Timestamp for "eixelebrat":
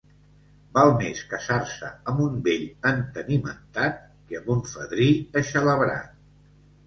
5.43-6.19